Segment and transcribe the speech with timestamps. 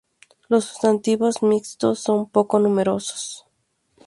[0.49, 3.45] Los sustantivos mixtos son poco numerosos.